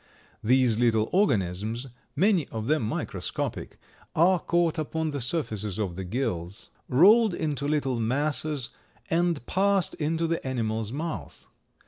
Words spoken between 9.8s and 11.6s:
into the animal's mouth.